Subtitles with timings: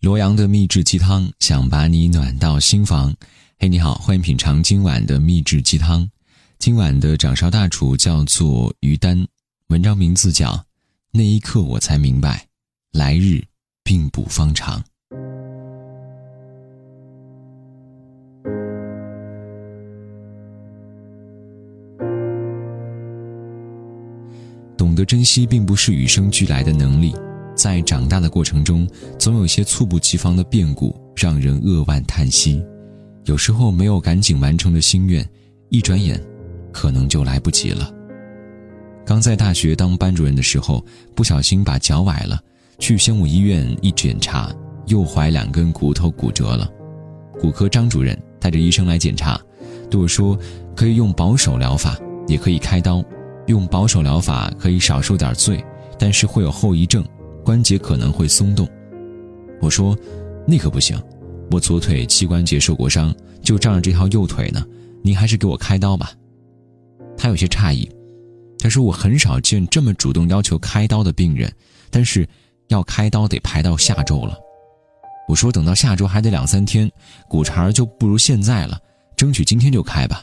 [0.00, 3.12] 罗阳的秘制鸡汤，想把你暖到心房。
[3.58, 6.08] 嘿，你好，欢迎品尝今晚的秘制鸡汤。
[6.56, 9.26] 今晚的掌勺大厨叫做于丹，
[9.70, 10.52] 文章名字叫
[11.10, 12.46] 《那一刻我才明白，
[12.92, 13.42] 来日
[13.82, 14.80] 并不方长》。
[24.76, 27.12] 懂得珍惜，并不是与生俱来的能力。
[27.58, 28.88] 在长大的过程中，
[29.18, 32.64] 总有些猝不及防的变故让人扼腕叹息。
[33.24, 35.28] 有时候没有赶紧完成的心愿，
[35.68, 36.22] 一转眼，
[36.72, 37.92] 可能就来不及了。
[39.04, 40.84] 刚在大学当班主任的时候，
[41.16, 42.40] 不小心把脚崴了，
[42.78, 44.54] 去宣武医院一检查，
[44.86, 46.70] 右踝两根骨头骨折了。
[47.40, 49.36] 骨科张主任带着医生来检查，
[49.90, 50.38] 对我说
[50.76, 51.98] ：“可以用保守疗法，
[52.28, 53.04] 也可以开刀。
[53.46, 55.64] 用保守疗法可以少受点罪，
[55.98, 57.04] 但是会有后遗症。”
[57.48, 58.68] 关节可能会松动，
[59.62, 59.96] 我说，
[60.46, 61.02] 那可不行，
[61.50, 64.62] 我左腿膝关节受过伤，就仗着这条右腿呢。
[65.02, 66.12] 您还是给我开刀吧。
[67.16, 67.90] 他有些诧异，
[68.58, 71.50] 他说我很少见这么主动要求开刀的病人，
[71.88, 72.28] 但是
[72.66, 74.36] 要开刀得排到下周了。
[75.26, 76.86] 我说等到下周还得两三天，
[77.30, 78.78] 骨茬就不如现在了，
[79.16, 80.22] 争取今天就开吧。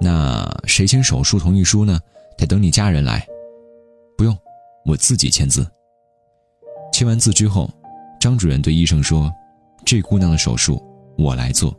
[0.00, 1.98] 那谁签手术同意书呢？
[2.38, 3.26] 得等你家人来。
[4.16, 4.32] 不用，
[4.84, 5.66] 我自己签字。
[6.96, 7.68] 签完字之后，
[8.18, 9.30] 张主任对医生说
[9.84, 10.82] ：“这姑娘的手术
[11.18, 11.78] 我来做。”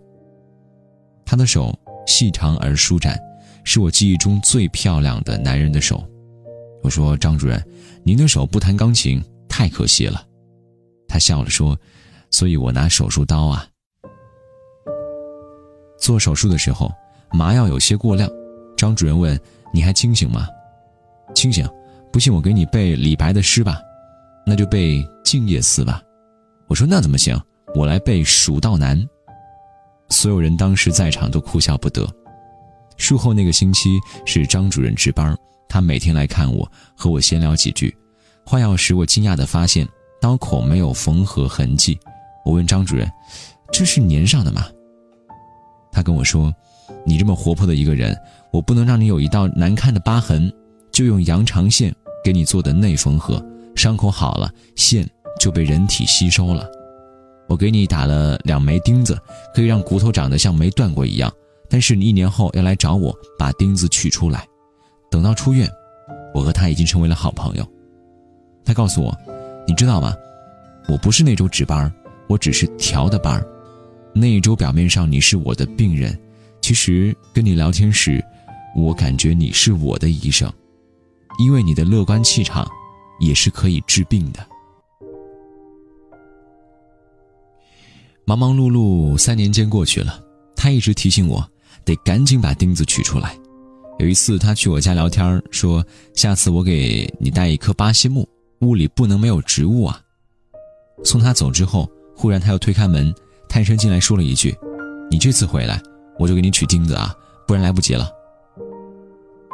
[1.26, 3.20] 她的手细长而舒展，
[3.64, 6.08] 是我记忆中最漂亮的男人的手。
[6.84, 7.59] 我说：“张主任，
[8.04, 10.24] 您的手不弹钢琴太可惜了。”
[11.09, 11.76] 他笑了说
[12.30, 13.68] ：“所以我拿手术刀啊。”
[16.00, 16.92] 做手术的时候，
[17.31, 18.30] 麻药有些过量。
[18.78, 19.36] 张主任问
[19.74, 20.48] ：“你还清醒吗
[21.34, 21.68] ？”“清醒。
[22.14, 23.81] ”“不信我给你背李白的诗吧。”
[24.50, 26.02] 那就背《静夜思》吧，
[26.67, 27.38] 我说那怎么行？
[27.76, 28.98] 我来背《蜀道难》。
[30.08, 32.08] 所有人当时在场都哭笑不得。
[32.95, 35.38] 术后那个星期是张主任值班，
[35.68, 36.66] 他每天来看我，
[36.96, 37.94] 和我闲聊几句。
[38.46, 39.85] 换药时，我惊讶地发现
[40.22, 42.00] 刀口没有缝合痕迹。
[42.46, 43.06] 我问张主任
[43.69, 44.66] ：“这是粘上的吗？”
[45.91, 46.56] 他跟我说
[47.06, 48.18] ：“你这么活泼的一个人，
[48.53, 50.50] 我不能让你有一道难看的疤痕，
[50.90, 51.94] 就用羊肠线
[52.24, 53.46] 给你做的内缝合。”
[53.78, 55.08] 伤口好了，线
[55.40, 56.68] 就被人体吸收了。
[57.48, 59.18] 我给你打了两枚钉子，
[59.54, 61.32] 可以让骨头长得像没断过一样。
[61.70, 64.46] 但是你一年后要来找我把钉子取出来。
[65.12, 65.70] 等到出院，
[66.34, 67.66] 我和他已经成为了好朋友。
[68.66, 69.16] 他告诉我
[69.68, 70.14] ：“你知道吗？
[70.90, 71.94] 我不是那周值班，
[72.28, 73.42] 我只是调的班。
[74.14, 76.18] 那一周表面上你是我的病人，
[76.62, 78.24] 其实跟你聊天时，
[78.76, 80.52] 我感觉你是我的医生，
[81.40, 82.70] 因为你的乐观气场。”
[83.19, 84.45] 也是可以治病的。
[88.25, 90.22] 忙忙碌碌三年间过去了，
[90.55, 91.50] 他一直提醒我
[91.85, 93.38] 得赶紧把钉子取出来。
[94.00, 95.83] 有一次他去我家聊天，说
[96.13, 98.28] 下次我给你带一棵巴西木，
[98.61, 100.01] 屋里不能没有植物啊。
[101.03, 103.13] 送他走之后，忽然他又推开门，
[103.47, 104.53] 探身进来说了一句
[105.09, 105.81] ：“你这次回来，
[106.19, 107.16] 我就给你取钉子啊，
[107.47, 108.11] 不然来不及了。”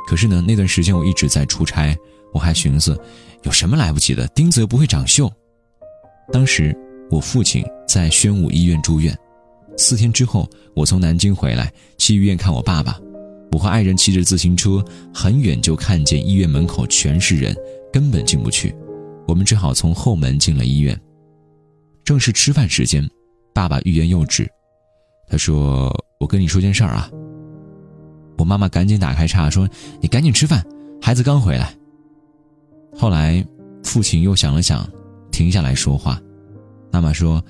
[0.08, 1.96] 可是呢，那段时间我一直在出差，
[2.34, 3.00] 我还寻思。
[3.44, 4.26] 有什么来不及的？
[4.30, 5.32] 钉子又不会长锈。
[6.32, 6.76] 当时
[7.12, 9.18] 我父亲在宣武医院住院，
[9.78, 13.00] 四天之后我从南京回来，去医院看我爸爸。
[13.52, 14.84] 我和爱人骑着自行车，
[15.14, 17.56] 很远就看见医院门口全是人，
[17.92, 18.74] 根本进不去。
[19.28, 21.00] 我们只好从后门进了医院。
[22.04, 23.08] 正是吃饭时间，
[23.54, 24.50] 爸爸欲言又止。
[25.30, 27.12] 他说：“我跟你说件事儿啊。”
[28.40, 29.70] 我妈妈赶紧打开叉说
[30.02, 30.66] ：“你赶紧吃饭，
[31.02, 31.76] 孩子刚回来。”
[32.96, 33.46] 后来，
[33.84, 34.88] 父亲又想了想，
[35.32, 36.22] 停下来说话。
[36.92, 37.44] 妈妈说：“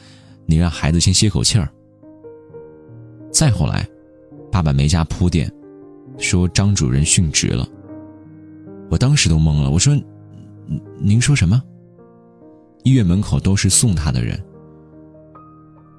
[0.48, 1.70] 你让孩子先歇口气儿。”
[3.32, 3.88] 再后来，
[4.52, 5.52] 爸爸没加铺垫，
[6.18, 7.68] 说张主任殉职了。
[8.90, 9.96] 我当时都懵了，我说
[10.98, 11.62] ：“您说什么？”
[12.84, 14.42] 医院门口都是送他的人。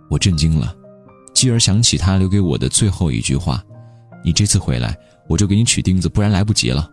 [0.08, 0.74] 我震惊了，
[1.34, 3.62] 继而想起他留给我的最后一句话
[4.24, 4.98] ：“你这次回来，
[5.28, 6.90] 我就给你取钉子，不然来不及了。”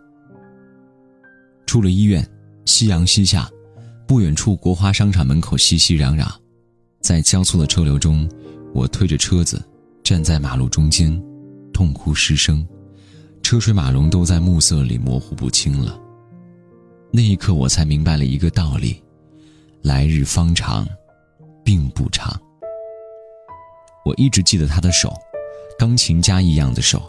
[1.65, 2.27] 出了医院。
[2.65, 3.49] 夕阳西下，
[4.07, 6.27] 不远处国华商场门口熙熙攘攘，
[7.01, 8.29] 在交错的车流中，
[8.73, 9.61] 我推着车子
[10.03, 11.21] 站在马路中间，
[11.73, 12.65] 痛哭失声，
[13.41, 15.99] 车水马龙都在暮色里模糊不清了。
[17.11, 19.01] 那一刻，我才明白了一个道理：
[19.81, 20.87] 来日方长，
[21.63, 22.39] 并不长。
[24.05, 25.13] 我一直记得他的手，
[25.77, 27.01] 钢琴家一样的手，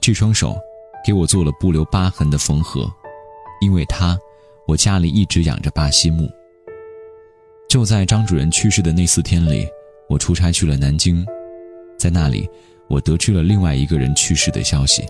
[0.00, 0.56] 这双手
[1.04, 2.90] 给我做了不留疤痕的缝合，
[3.60, 4.18] 因为他。
[4.66, 6.28] 我家里一直养着巴西木。
[7.68, 9.66] 就在张主任去世的那四天里，
[10.08, 11.24] 我出差去了南京，
[11.98, 12.48] 在那里，
[12.88, 15.04] 我得知了另外一个人去世的消息。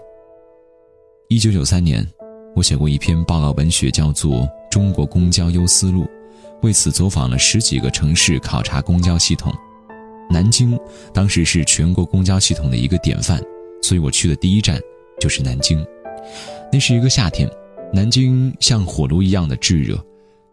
[1.29, 2.07] 一九九三年，
[2.55, 6.05] 我写过一篇报告文学，叫做《中国公交优思路》，
[6.63, 9.53] 为此走访了十几个城市，考察公交系统。
[10.31, 10.79] 南京
[11.13, 13.39] 当时是全国公交系统的一个典范，
[13.83, 14.81] 所以我去的第一站
[15.21, 15.85] 就是南京。
[16.73, 17.49] 那是一个夏天，
[17.95, 19.97] 南京像火炉一样的炙热。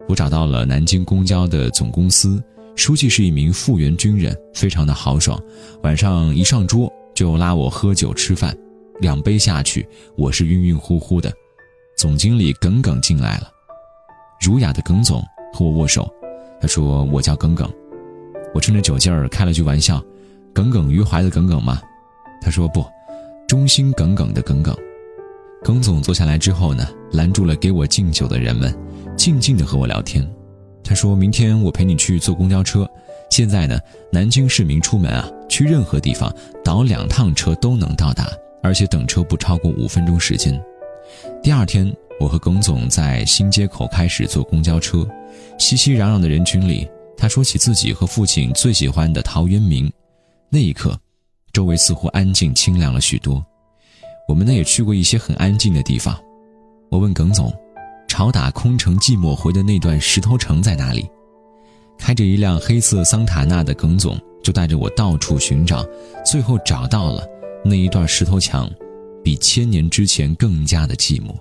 [0.08, 2.40] 我找到了南京公交的总公司，
[2.76, 5.42] 书记是一名复员军人，非常的豪爽。
[5.82, 8.56] 晚上一上桌就拉我喝酒吃饭，
[9.00, 11.34] 两杯下去，我是晕晕乎乎的。
[11.98, 13.50] 总经理耿耿进来了，
[14.40, 15.20] 儒雅的耿总
[15.52, 16.08] 和我握手，
[16.62, 17.68] 他说我叫耿耿。
[18.54, 20.00] 我趁着酒劲儿开了句玩笑
[20.54, 21.82] ：“耿耿于怀的耿耿吗？”
[22.40, 22.86] 他说不，
[23.48, 24.78] 忠心耿耿的耿耿。
[25.64, 28.76] 耿总坐下来之后呢，拦住了给我敬酒的人们。
[29.16, 30.28] 静静的和我聊天，
[30.84, 32.90] 他说明天我陪你去坐公交车。
[33.30, 33.80] 现在呢，
[34.12, 38.28] 南京市民出门啊，去任何地方倒两趟车都能到达，
[38.64, 40.60] 而且等车不超过五分钟时间。
[41.44, 45.08] 第二天，我和耿总在新街口开始坐公交车，
[45.60, 49.92] 熙熙攘攘的人群里，他说起自己和父亲最喜欢的陶渊明。
[50.50, 51.00] 那一刻，
[51.54, 53.46] 周围似乎安静清凉了许多。
[54.28, 56.18] 我们呢也去过一些很安静的地方。
[56.90, 57.54] 我问耿总。
[58.08, 61.10] 朝打空城寂寞回的那段石头城在哪里？
[61.98, 65.86] 开着一辆黑色桑塔纳的耿总就带着我到处寻找，
[66.26, 67.26] 最后找到了
[67.64, 68.70] 那一段石头墙，
[69.24, 71.34] 比千年之前更加的寂寞。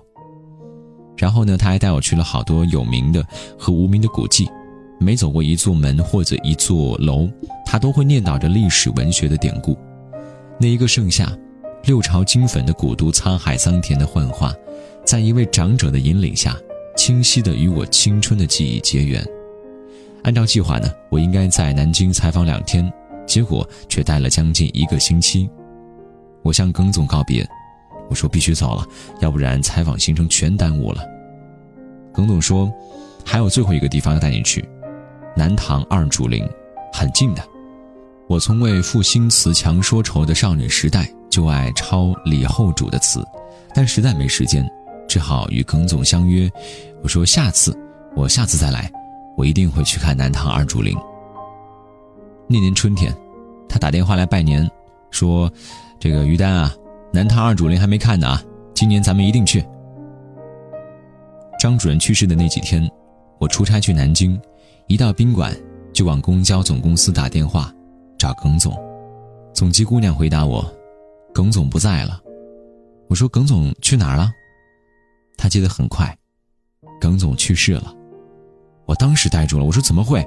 [1.17, 3.21] 然后呢，他还带我去了好多有名的
[3.59, 4.49] 和无名的古迹，
[4.97, 7.29] 每走过一座门或者一座楼，
[7.65, 9.77] 他都会念叨着历史文学的典故。
[10.57, 11.29] 那一个盛夏，
[11.83, 14.53] 六朝金粉的古都沧海桑田的幻化。
[15.03, 16.55] 在一位长者的引领下，
[16.95, 19.25] 清晰地与我青春的记忆结缘。
[20.23, 22.91] 按照计划呢，我应该在南京采访两天，
[23.25, 25.49] 结果却待了将近一个星期。
[26.43, 27.47] 我向耿总告别，
[28.09, 28.85] 我说必须走了，
[29.19, 31.03] 要不然采访行程全耽误了。
[32.13, 32.71] 耿总说，
[33.25, 34.63] 还有最后一个地方要带你去，
[35.35, 36.47] 南唐二主陵，
[36.93, 37.43] 很近的。
[38.27, 43.25] 我从未赋新词强说愁的少女时代，就爱抄李后主的词，
[43.73, 44.63] 但实在没时间。
[45.07, 46.49] 只好与耿总相约，
[47.03, 47.77] 我说下次，
[48.15, 48.89] 我下次再来，
[49.35, 50.97] 我一定会去看南唐二主陵。
[52.47, 53.13] 那年春天，
[53.67, 54.65] 他打电话来拜年，
[55.09, 55.51] 说
[55.99, 56.73] ：“这个于丹啊，
[57.11, 58.41] 南唐二主陵还没看呢啊，
[58.73, 59.61] 今年咱们一定去。”
[61.59, 62.89] 张主任去世的那几天，
[63.37, 64.39] 我出差去南京，
[64.87, 65.53] 一到宾馆
[65.91, 67.69] 就往公交总公司打电话，
[68.17, 68.73] 找耿总。
[69.53, 70.65] 总机姑娘回答我
[71.33, 72.21] ：“耿总不在了。”
[73.09, 74.31] 我说：“耿总去哪儿了？”
[75.37, 76.15] 他接得很快，
[76.99, 77.93] 耿总去世了，
[78.85, 79.65] 我当时呆住了。
[79.65, 80.25] 我说：“怎么会？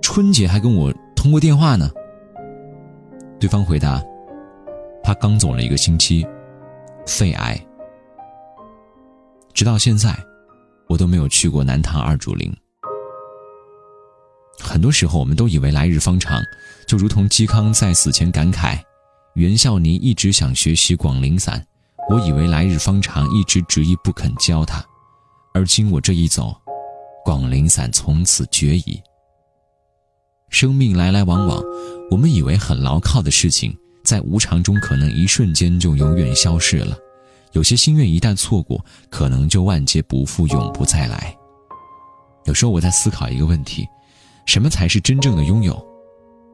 [0.00, 1.90] 春节还跟我通过电话呢？”
[3.40, 4.02] 对方回答
[5.02, 6.26] ：“他刚走了一个星期，
[7.06, 7.58] 肺癌。”
[9.52, 10.16] 直到现在，
[10.88, 12.54] 我都没有去过南唐二主陵。
[14.58, 16.40] 很多时候，我们都以为来日方长，
[16.86, 18.78] 就如同嵇康在死前感慨
[19.34, 21.64] ：“袁孝尼一直想学习广陵散。”
[22.10, 24.84] 我以为来日方长，一直执意不肯教他，
[25.54, 26.54] 而今我这一走，
[27.24, 29.02] 广陵散从此绝矣。
[30.50, 31.62] 生命来来往往，
[32.10, 36.94] 我们以为很牢靠的事情，在无常中可能一瞬间就永远消逝了。
[37.52, 41.34] 有些心愿一旦错过，可能就万劫不复，永不再来。
[42.44, 43.88] 有时候我在思考一个问题：
[44.44, 45.82] 什么才是真正的拥有？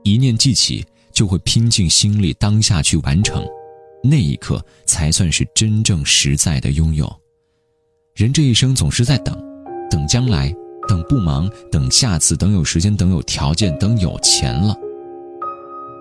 [0.04, 3.44] 一念记起，就会拼尽心力，当下去完成。
[4.02, 7.10] 那一刻才算是真正实在的拥有。
[8.14, 9.38] 人这一生总是在等，
[9.90, 10.54] 等将来，
[10.88, 14.74] 等不忙，等下次，等有时间，等有条件，等有钱了。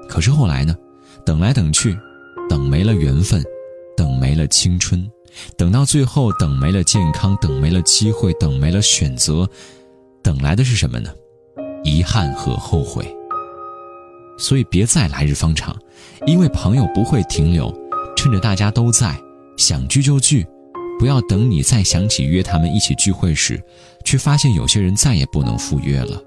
[0.07, 0.75] 可是后来呢？
[1.25, 1.95] 等来等去，
[2.49, 3.43] 等没了缘分，
[3.95, 5.07] 等没了青春，
[5.57, 9.47] 等到最后，等没了健康，等没了机会，等没了选择，
[10.23, 11.13] 等来的是什么呢？
[11.83, 13.05] 遗憾和后悔。
[14.39, 15.77] 所以别再来日方长，
[16.25, 17.71] 因为朋友不会停留。
[18.15, 19.15] 趁着大家都在，
[19.57, 20.45] 想聚就聚，
[20.97, 23.61] 不要等你再想起约他们一起聚会时，
[24.03, 26.21] 却发现有些人再也不能赴约了。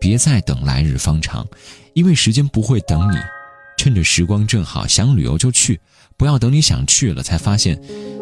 [0.00, 1.46] 别再等来日方长，
[1.94, 3.16] 因为时间不会等你。
[3.76, 5.80] 趁着时光正好，想旅游就去，
[6.16, 7.78] 不要等你想去了才发现，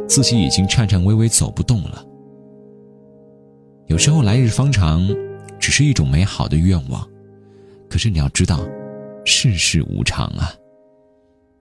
[0.08, 2.04] 自己已经颤颤巍巍走不动了。
[3.86, 5.06] 有时候来日方长，
[5.60, 7.06] 只是一种美好的愿望，
[7.88, 8.60] 可是你要知道，
[9.42, 10.54] 世事无常啊。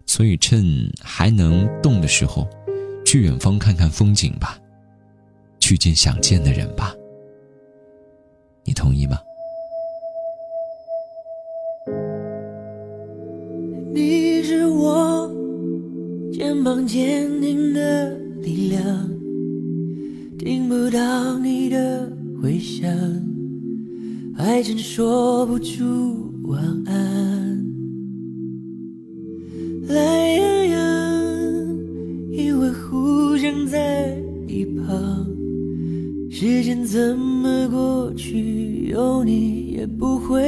[0.05, 0.63] 所以趁
[1.01, 2.47] 还能动的时候
[3.03, 4.59] 去远方看看风景吧
[5.59, 6.93] 去见想见的人吧。
[8.63, 9.19] 你同意吗？
[13.91, 15.27] 你是我
[16.31, 18.11] 肩膀坚定的
[18.43, 19.09] 力量
[20.37, 22.07] 听不到你的
[22.39, 22.87] 回响
[24.37, 27.50] 还真说不出晚安。
[39.81, 40.40] 也不会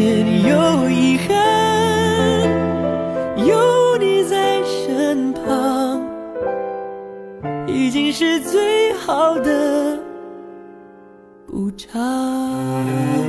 [0.00, 1.36] 也有遗憾，
[3.44, 6.02] 有你在身旁，
[7.66, 9.98] 已经是最好的
[11.46, 13.19] 补偿。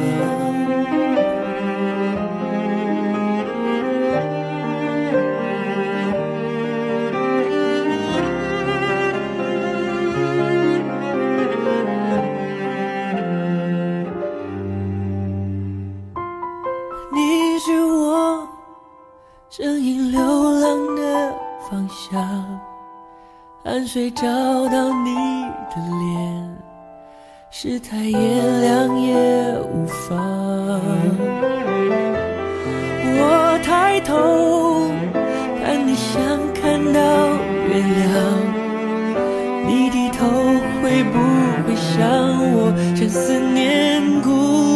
[23.93, 25.13] 谁找到你
[25.69, 26.57] 的脸？
[27.49, 30.17] 世态炎凉也无妨。
[33.03, 34.87] 我抬头
[35.61, 37.01] 看你像看到
[37.67, 38.07] 月亮，
[39.67, 40.25] 你低头
[40.81, 41.19] 会不
[41.67, 41.99] 会想
[42.53, 42.71] 我？
[42.95, 44.70] 将思念固。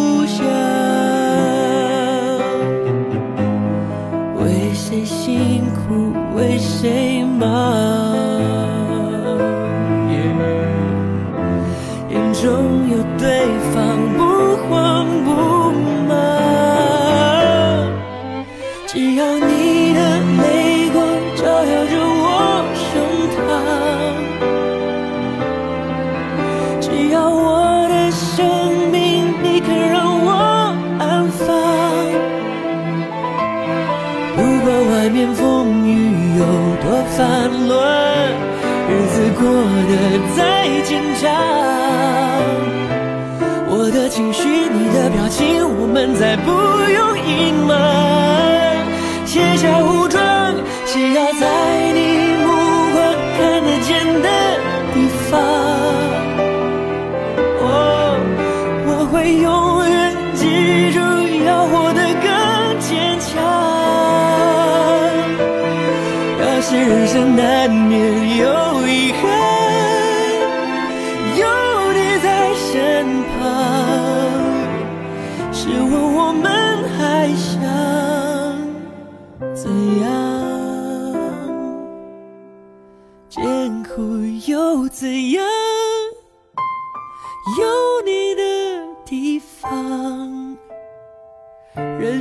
[46.38, 46.52] 不
[46.92, 48.86] 用隐瞒。
[49.26, 51.75] 卸下武装只要在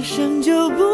[0.04, 0.93] 生就不